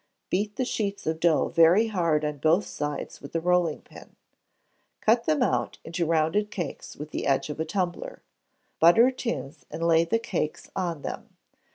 [0.31, 4.15] Beat the sheets of dough very hard on both sides with the rolling pin.
[4.99, 8.23] Cut them out into round cakes with the edge of a tumbler.
[8.79, 11.37] Butter tins and lay the cakes on them.